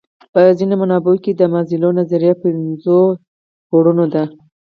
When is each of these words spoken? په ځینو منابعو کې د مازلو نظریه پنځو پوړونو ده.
په 0.33 0.41
ځینو 0.57 0.75
منابعو 0.81 1.21
کې 1.23 1.31
د 1.35 1.41
مازلو 1.53 1.89
نظریه 1.99 2.33
پنځو 2.43 2.99
پوړونو 3.67 4.05
ده. 4.13 4.23